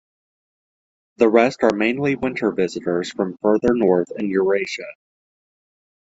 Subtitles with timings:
[1.17, 4.87] The rest are mainly winter visitors from further north in Eurasia.